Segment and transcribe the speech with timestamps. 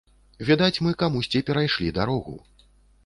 [0.47, 2.33] Відаць, мы камусьці перайшлі дарогу.